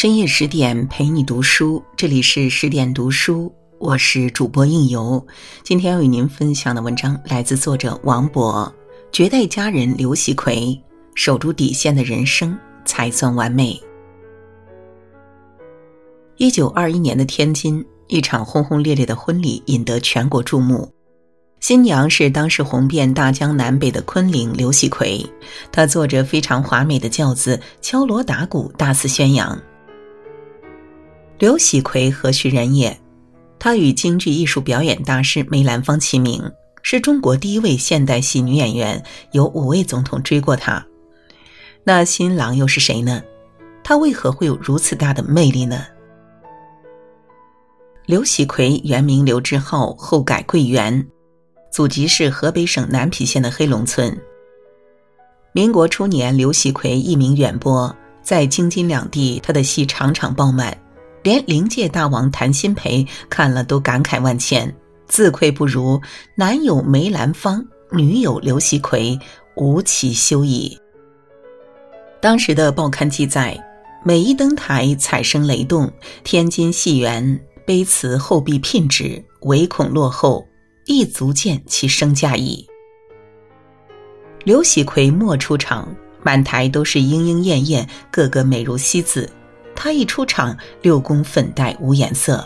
[0.00, 5.26] 深夜十点陪你读书，这里是十点读书，我是主播应由。
[5.64, 8.72] 今天要与您分享的文章来自作者王博，
[9.10, 10.80] 《绝代佳人刘喜奎，
[11.16, 13.72] 守住底线的人生才算完美》。
[16.36, 20.88] 一九二一年的天津，一场轰轰烈烈的婚礼引得全国注目。
[21.58, 25.26] 新娘是当时红遍大江南北的昆凌刘喜奎，
[25.72, 29.60] 她坐着非常华美的轿子，敲锣打鼓，大肆宣扬。
[31.38, 32.98] 刘喜奎何许人也？
[33.60, 36.42] 他与京剧艺术表演大师梅兰芳齐名，
[36.82, 40.84] 是中国第一位现代戏女演员，有五位总统追过她。
[41.84, 43.22] 那新郎又是谁呢？
[43.84, 45.84] 他为何会有如此大的魅力呢？
[48.04, 51.06] 刘喜奎原名刘志浩，后改桂元，
[51.70, 54.16] 祖籍是河北省南皮县的黑龙村。
[55.52, 60.76] 民国初年，刘喜奎艺名远播，在京津两地，他的戏场场爆满。
[61.28, 64.74] 连灵界大王谭鑫培看了都感慨万千，
[65.08, 66.00] 自愧不如，
[66.34, 69.18] 男友梅兰芳，女友刘锡奎，
[69.54, 70.74] 无其修矣。
[72.18, 73.62] 当时的报刊记载，
[74.02, 75.92] 每一登台，彩声雷动，
[76.24, 80.48] 天津戏园悲辞后必聘之，唯恐落后，
[80.86, 82.66] 亦足见其身价矣。
[84.44, 89.30] 刘喜奎莫出场，满台都是莺莺燕燕，个个美如西子。
[89.80, 92.44] 她一出场，六宫粉黛无颜色。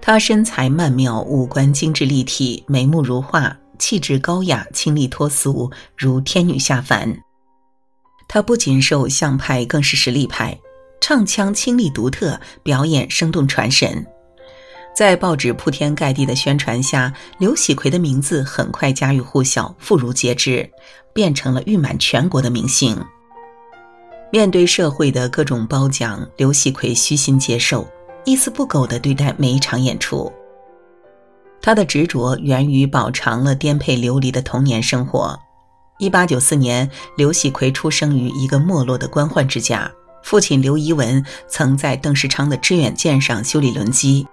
[0.00, 7.12] 她身材曼妙，五官精致立体，眉目如画，气质高雅，清丽脱俗，如天女下凡。
[8.28, 10.56] 她不仅是偶像派，更是实力派，
[11.00, 14.06] 唱腔清丽独特，表演生动传神。
[14.94, 20.70] 在报纸铺天盖地的宣传下，刘喜奎的名字很快家喻户晓，妇孺皆知，
[21.12, 22.96] 变成了誉满全国的明星。
[24.32, 27.86] 面对社会的各种褒奖，刘喜奎虚心接受，
[28.24, 30.32] 一丝不苟地对待每一场演出。
[31.60, 35.38] 他的执着源于饱尝了颠沛流离的童年生活。
[35.98, 44.26] 一八九四年，刘喜奎出生于一个没落的官宦之家，父亲刘一文曾在邓世昌的致远舰上修理轮机。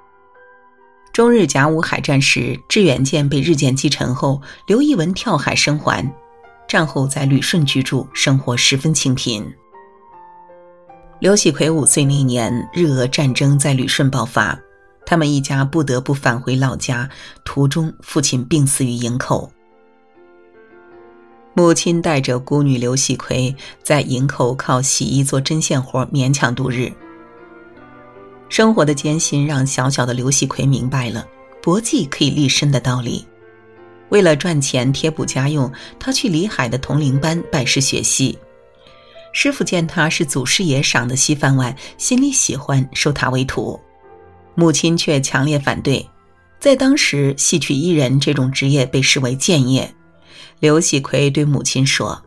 [1.11, 6.09] 中日甲午海战时，致远舰被日舰击沉后，刘一文跳海生还，
[6.69, 9.45] 战后在旅顺居住，生活十分清贫。
[11.19, 14.57] 刘喜奎五岁那年，日俄战争在旅顺爆发，
[15.05, 17.09] 他们一家不得不返回老家。
[17.43, 19.51] 途中，父亲病死于营口，
[21.53, 23.53] 母亲带着孤女刘喜奎
[23.83, 26.89] 在营口靠洗衣做针线活勉强度日。
[28.47, 31.27] 生活的艰辛让小小的刘喜奎明白了
[31.61, 33.27] 搏技可以立身的道理。
[34.07, 35.69] 为了赚钱贴补家用，
[35.99, 38.39] 他去李海的铜陵班拜师学戏。
[39.31, 43.79] 师傅见他是祖师爷赏的稀饭碗，心里喜欢，收他为徒。
[44.55, 46.05] 母亲却强烈反对，
[46.59, 49.93] 在当时，戏曲艺人这种职业被视为贱业。
[50.59, 52.21] 刘喜奎对母亲说：“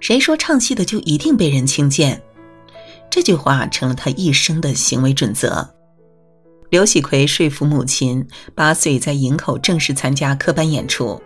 [0.00, 2.20] 谁说唱戏的就一定被人轻贱？”
[3.10, 5.68] 这句话成了他一生的行为准则。
[6.70, 11.20] 刘喜奎说服母亲，八岁在营口正式参加科班演出。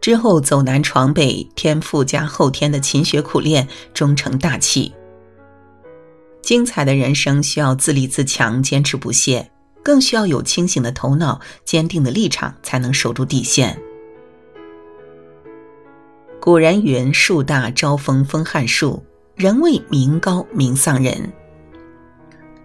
[0.00, 4.92] 之后走南闯北，天赋加后天的勤学苦练，终成大器。
[6.42, 9.50] 精彩的人生需要自立自强、坚持不懈，
[9.82, 13.78] 更需要有清醒的头脑、坚定的立场，才能守住底线。
[16.40, 19.02] 古人云：“树大招风，风撼树；
[19.34, 21.30] 人为名高，名丧人。”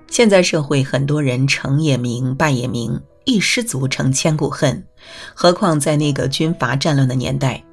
[0.10, 2.98] 现在社会很多人成也名，败也名。
[3.26, 4.86] 一失足成千古恨，
[5.34, 7.64] 何况在那个军阀战乱的年代，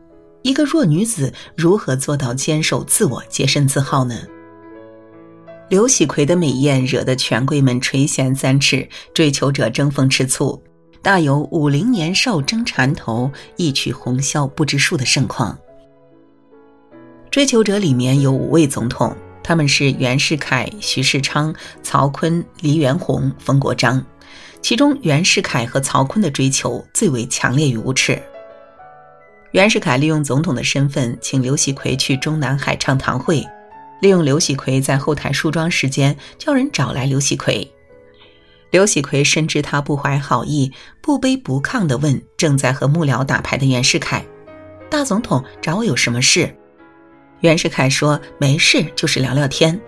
[0.42, 4.14] 一个弱女子如何做到坚守自我、洁身自好呢？
[5.68, 10.62] 刘喜奎的美艳惹得权贵们垂涎三尺，追求者争风吃醋，
[11.00, 15.58] 大有“武陵年少争缠头，一曲红绡不知数”的盛况。
[17.30, 24.04] 追求者里面有五位总统，他们是袁世凯、徐世昌、曹锟、黎元洪、冯国璋。
[24.62, 28.20] 其中，袁世凯和曹锟的追求最为强烈与无耻。
[29.50, 33.44] 袁世凯利用总统的身份，请刘喜奎去中南海唱堂会，
[34.00, 37.68] 利用刘喜奎在后台梳妆时间，叫人找来刘喜奎。
[38.70, 40.72] 刘喜奎深知他不怀好意，
[41.02, 44.24] 不卑不亢地问正在和幕僚打牌的袁世凯
[44.88, 46.54] ：“大总统找我有什么事？”
[47.40, 49.78] 袁世凯说：“没事，就是聊聊天。”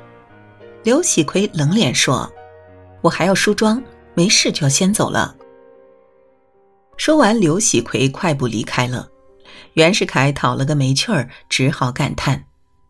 [0.82, 2.30] 刘喜奎冷脸说
[3.00, 3.82] ：“我还要梳妆。”
[4.14, 5.36] 没事就要先走了。
[6.96, 9.08] 说完，刘喜奎快步离开了。
[9.74, 12.44] 袁世凯讨了个没趣儿，只好感叹：“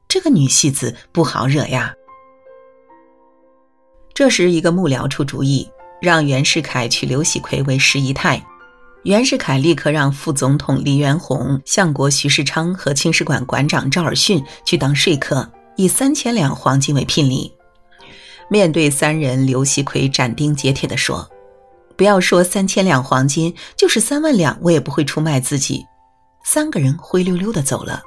[0.06, 1.94] 这个女戏子不好惹呀。”
[4.12, 5.68] 这时，一个幕僚出主意，
[6.00, 8.44] 让袁世凯娶刘喜奎为十姨太。
[9.04, 17.52] 袁世凯立刻让副总统黎元洪、相国徐世昌和清史馆馆长赵尔巽去当说客，以三千两黄金为聘礼。
[18.48, 21.28] 面对三人，刘喜奎斩钉截铁地说
[21.96, 25.84] ：“不要说三千两黄金，就是三万两，我也不会出卖自己。”
[26.44, 28.02] 三个人灰溜溜地走了。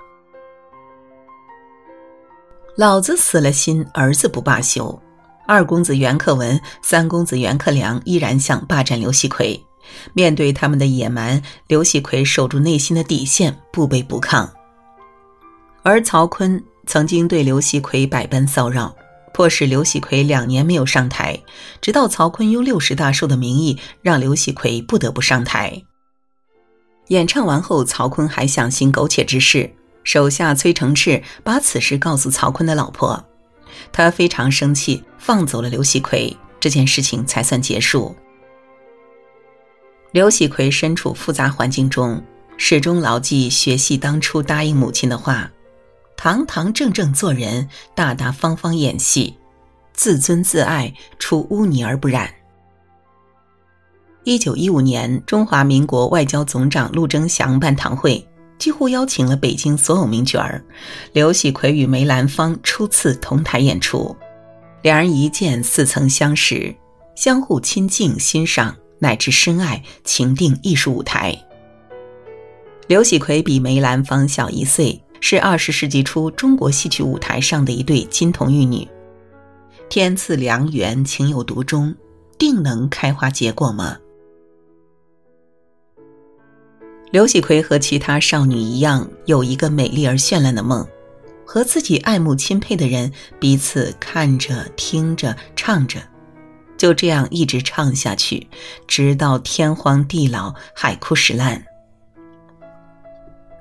[2.76, 5.02] 老子死了心，儿子不罢休。
[5.48, 9.60] 二公子袁克文、三公子袁克良依然想霸占刘锡奎。
[10.14, 14.48] 面对他们的野蛮，刘锡奎守住内心的底线，不卑不亢。
[15.82, 18.94] 而曹锟曾经对刘锡奎百般骚扰，
[19.38, 21.40] 迫使刘喜奎两年没有上台，
[21.80, 25.84] 直到曹锟用六十大寿的名义让刘喜奎不得不上台。
[27.10, 29.72] 演唱完后，曹锟还想行苟且之事。
[30.04, 33.24] 手下崔承炽把此事告诉曹锟的老婆，
[33.92, 38.16] 他非常生气，放走了刘喜奎，这件事情才算结束。
[40.14, 42.20] 刘喜奎身处复杂环境中，
[42.58, 45.48] 始终牢记学戏当初答应母亲的话：
[46.18, 49.38] 堂堂正正做人，大大方方演戏，
[49.94, 52.30] 自尊自爱，出污泥而不染。
[54.24, 58.28] 一九一五年，中华民国外交总长陆征祥办堂会。
[58.58, 60.60] 几乎邀请了北京所有名角儿，
[61.14, 64.16] 刘喜奎与梅兰芳初次同台演出，
[64.82, 66.76] 两人一见似曾相识，
[67.16, 71.38] 相互亲近欣赏，乃至深爱，情定艺术舞台。
[72.88, 78.88] 刘喜奎比梅兰芳小一岁，是二十世纪初中国戏曲舞台上的一对金童玉女。
[79.90, 81.96] 天赐良缘，情有独钟，
[82.38, 83.98] 定能开花结果吗？
[87.10, 90.86] 刘喜奎和其他少女一样，有一个美丽而绚烂的梦，
[91.46, 93.10] 和自己爱慕钦佩的人
[93.40, 96.02] 彼此看着、听着、唱着，
[96.78, 98.46] 就这样一直唱下去，
[98.88, 101.64] 直到天荒地老、海枯石烂。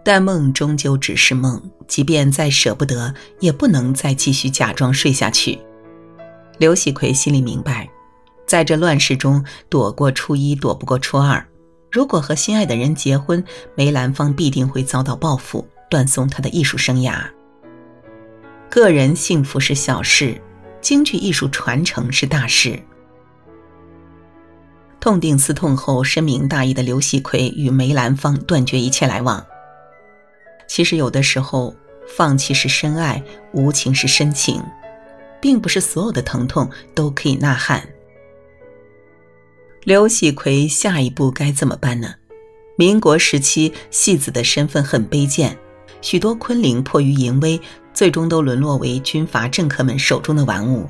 [0.07, 5.59] 但梦终究只是梦，即便再舍不得，也不能再继续假装睡下去。
[6.59, 7.91] 刘喜奎心里明白，
[8.47, 11.45] 在这乱世中，躲过初一，躲不过初二。
[11.91, 13.45] 如果和心爱的人结婚，
[13.75, 17.25] 梅兰芳必定会遭到报复，断送他的艺术生涯。
[18.71, 20.41] 个人幸福是小事，
[20.81, 22.81] 京剧艺术传承是大事。
[25.01, 29.45] 痛定思痛后，深明大义的刘喜奎与梅兰芳断绝一切来往。
[30.67, 31.75] 其实，有的时候，
[32.17, 33.23] 放弃是深爱，
[33.53, 34.63] 无情是深情，
[35.41, 37.89] 并不是所有的疼痛都可以呐喊。
[39.85, 42.15] 刘喜奎下一步该怎么办呢？
[42.77, 45.57] 民国时期，戏子的身份很卑贱，
[46.03, 47.61] 许多昆凌迫于淫威，
[47.95, 50.89] 最终都沦落为军阀政客们手中的玩物。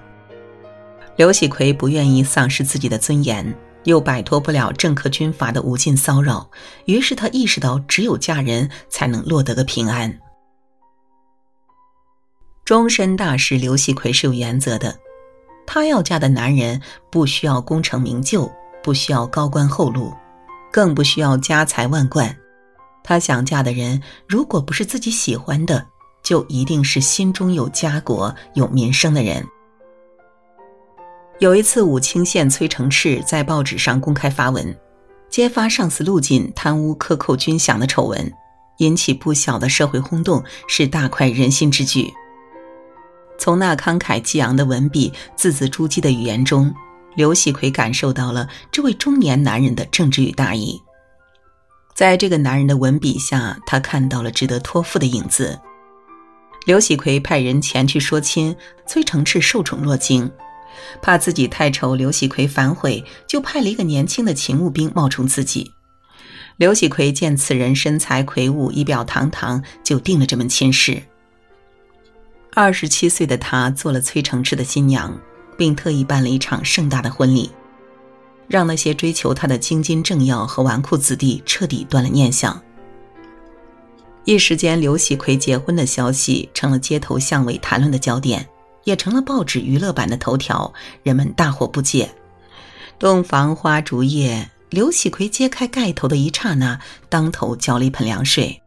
[1.17, 3.55] 刘喜奎不愿意丧失自己的尊严，
[3.87, 6.49] 又摆脱不了政客军阀的无尽骚扰，
[6.85, 10.21] 于是她意识到，只有嫁人才能落得个平安。
[12.65, 14.97] 终身大事，刘喜奎是有原则的，
[15.67, 16.81] 他要嫁的男人
[17.11, 18.49] 不需要功成名就。
[18.83, 20.15] 不需要高官厚禄，
[20.73, 22.37] 更不需要家财万贯。
[23.03, 25.85] 她想嫁的人，如果不是自己喜欢的，
[26.23, 29.45] 就一定是心中有家国、有民生的人。
[31.39, 34.75] 有一次，武清县崔成炽在报纸上公开发文，
[35.29, 38.33] 揭发上司陆锦贪污克扣军饷的丑闻，
[38.79, 42.11] 引起不小的社会轰动，是大快人心之举。
[43.39, 46.75] 从那慷慨激昂的文笔、字字珠玑的语言中。
[47.15, 50.79] 刘喜奎感受到了这位中年男人的正直与大义，
[51.95, 55.59] 在这个男人的文笔下，他看到了值得托付的影子。
[56.67, 58.55] 刘喜奎派人前去说亲，
[58.87, 60.31] 崔成炽受宠若惊，
[61.01, 65.73] 怕自己太丑，刘喜奎反悔，就派了一个年轻的勤务兵冒充自己。
[66.57, 71.03] 刘喜奎见此人身材魁梧，仪表堂堂，就定了这门亲事。
[72.53, 75.19] 二十七岁的他做了崔承志的新娘。
[75.59, 77.51] 并特意办了一场盛大的婚礼，
[78.47, 82.61] 让那些追求他的京津政要和纨绔子弟彻底断了念想。
[84.27, 88.47] 一时间，刘喜奎结婚的消息成了街头巷尾谈论的焦点，
[88.87, 92.09] 也成了报纸娱乐版的头条，人们大惑不解。
[93.01, 96.79] 洞房花烛夜，刘喜奎揭开盖头的一刹那，
[97.09, 98.63] 当头浇了一盆凉水。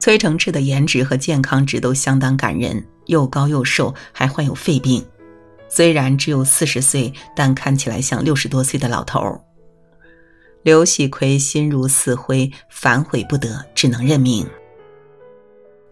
[0.00, 5.04] 崔承志的颜值和健康值都相当感人，又高又瘦，还患有肺病。
[5.68, 9.38] 虽然只有四十岁，但看起来像六十多岁的老头。
[10.62, 14.48] 刘喜奎心如死灰，反悔不得，只能认命。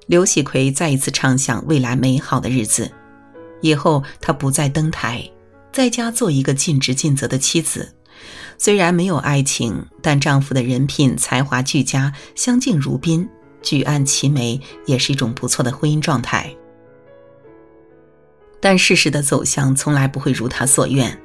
[0.06, 2.90] 刘喜奎再一次畅想未来美好的日子，
[3.60, 5.28] 以后他不再登台，
[5.72, 7.92] 在家做一个尽职尽责的妻子。
[8.56, 13.28] 虽然没有爱情，但丈夫的人品、才华俱佳，相敬如宾，
[13.62, 16.54] 举案齐眉，也是一种不错的婚姻状态。
[18.60, 21.20] 但事实的走向从来不会如他所愿。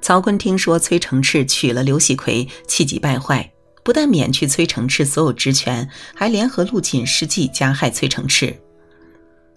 [0.00, 8.54] 曹锟听说崔承炽娶了刘喜奎，气急败坏，不但免去崔成炽所有职权，还联合陆锦施计加害崔成炽。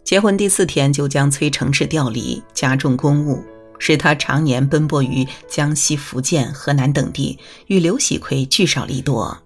[0.03, 3.43] 结婚第四天就将崔成炽调离，加重公务。
[3.77, 9.37] 使他常年奔波于江西、福建、河南等地，与刘喜奎聚少离多。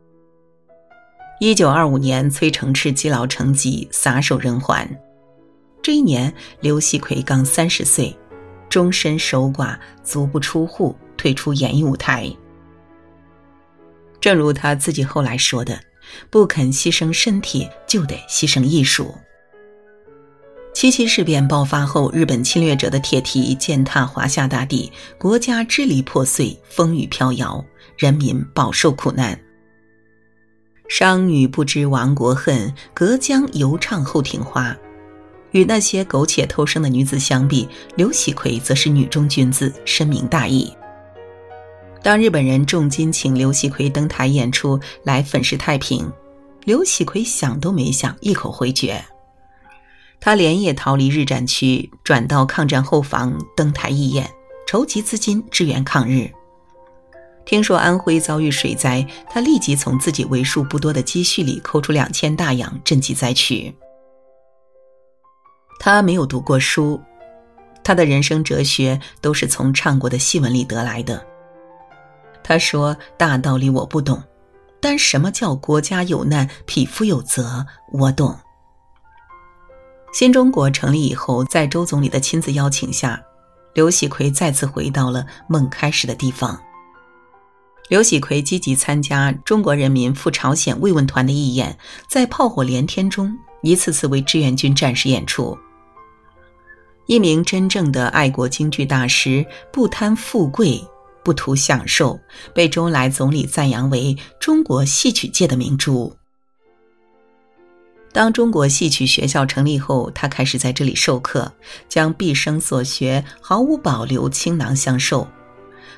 [1.39, 4.87] 一九二五年，崔成炽积劳成疾，撒手人寰。
[5.81, 6.31] 这一年，
[6.61, 8.15] 刘喜奎刚三十岁，
[8.69, 12.31] 终身守寡，足不出户，退出演艺舞台。
[14.19, 15.79] 正如他自己后来说的
[16.29, 19.15] ：“不肯牺牲身体，就得牺牲艺术。”
[20.73, 27.63] 七七事变爆发后，日本侵略者的铁蹄践踏华夏大地，国家支离破碎，风雨飘摇，
[27.97, 29.37] 人民饱受苦难。
[30.87, 34.75] 商女不知亡国恨，隔江犹唱后庭花。
[35.51, 40.71] 与那些苟且偷生的女子相比，刘喜奎则是女中君子，深明大义。
[42.01, 46.11] 当日本人重金请刘喜奎登台演出来粉饰太平，
[46.63, 49.03] 刘喜奎想都没想，一口回绝。
[50.21, 54.29] 他连夜逃离日战区，转到抗战后方登台义演，
[54.67, 56.29] 筹集资金支援抗日。
[57.45, 63.73] 听说安徽遭遇水灾，他立即从自己为数不多的积蓄里抠出两千大洋赈济灾区。
[65.79, 67.01] 他没有读过书，
[67.83, 71.25] 他的人生哲学都是从唱过的戏文里得来的。
[72.43, 74.23] 他说：“大道理我不懂，
[74.81, 78.37] 但什么叫国家有难，匹夫有责，我懂。”
[80.11, 83.21] 新中国成立以后，在周总理的亲自邀请下，
[83.73, 86.59] 刘喜奎再次回到了梦开始的地方。
[87.89, 91.77] 刘喜奎积极参加中国人民赴朝鲜慰问团的义演，
[92.07, 95.57] 在炮火连天中，一次次为志愿军战士演出。
[97.07, 99.43] 一名真正的爱国京剧大师，
[99.73, 100.79] 不贪富贵，
[101.23, 102.19] 不图享受，
[102.53, 106.13] 被周恩来总理赞扬为中国戏曲界的明珠。
[108.11, 111.51] 当中国戏曲学校成立后，他开始在这里授课，
[111.87, 115.27] 将毕生所学毫无保留倾囊相授，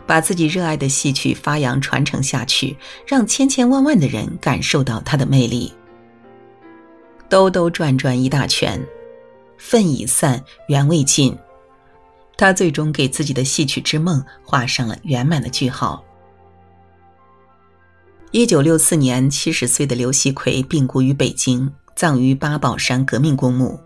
[0.06, 2.76] 把自己热爱的戏曲发扬传承下去，
[3.08, 5.72] 让千千万万的人感受到它的魅力。
[7.30, 8.86] 兜兜转转一大圈，
[9.58, 11.34] 愤已散，缘未尽，
[12.38, 16.04] 他最终给自己的戏曲之梦画上了圆满的句号。
[18.32, 21.72] 一九六四年，七十岁的刘锡奎病故于北京。
[21.94, 23.80] 葬于八宝山革命公墓，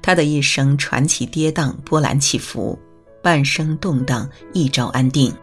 [0.00, 2.78] 他的一生传奇跌宕，波澜起伏，
[3.22, 5.34] 半生动荡，一朝安定。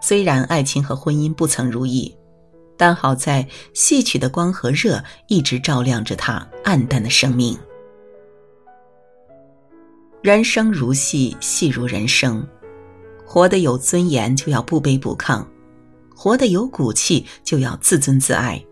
[0.00, 2.14] 虽然爱情和婚姻不曾如意，
[2.78, 7.58] 但好在戏曲的光和热一直照亮着他暗淡的生命。
[10.28, 12.46] 人生如戏，戏如人生，
[13.24, 15.42] 活得有尊严就要不卑不亢，
[16.14, 18.62] 活得有骨气就要自尊自爱。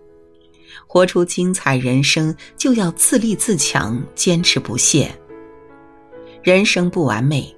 [0.87, 5.11] 活出精彩人生，就要自立自强，坚持不懈。
[6.43, 7.57] 人生不完美，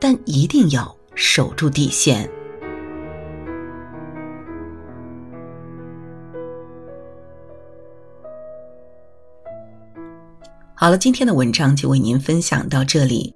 [0.00, 2.28] 但一定要守住底线。
[10.74, 13.35] 好了，今天的文章就为您分享到这里。